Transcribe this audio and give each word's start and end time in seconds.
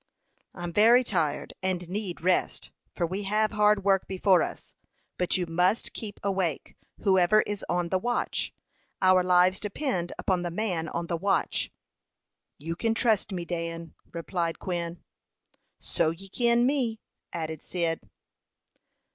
"I'm 0.55 0.73
very 0.73 1.03
tired, 1.03 1.53
and 1.61 1.87
need 1.87 2.21
rest, 2.21 2.71
for 2.91 3.05
we 3.05 3.21
have 3.21 3.51
hard 3.51 3.83
work 3.85 4.07
before 4.07 4.41
us; 4.41 4.73
but 5.19 5.37
you 5.37 5.45
must 5.45 5.93
keep 5.93 6.19
awake, 6.23 6.75
whoever 7.03 7.41
is 7.41 7.63
on 7.69 7.89
the 7.89 7.99
watch. 7.99 8.51
Our 8.99 9.21
lives 9.23 9.59
depend 9.59 10.11
upon 10.17 10.41
the 10.41 10.49
man 10.49 10.87
on 10.89 11.05
the 11.05 11.17
watch." 11.17 11.71
"You 12.57 12.75
kin 12.75 12.95
trust 12.95 13.31
me, 13.31 13.45
Dan," 13.45 13.93
replied 14.11 14.57
Quin. 14.57 15.03
"So 15.79 16.09
you 16.09 16.29
kin 16.31 16.65
me," 16.65 16.99
added 17.31 17.61
Cyd. 17.61 17.99